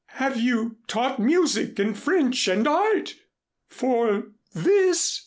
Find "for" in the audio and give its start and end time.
3.69-4.29